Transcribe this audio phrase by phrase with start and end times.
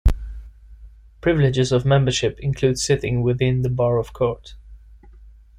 [1.21, 4.55] Privileges of membership include sitting within the Bar of court.